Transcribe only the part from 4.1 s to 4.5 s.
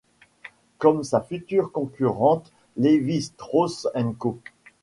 Co.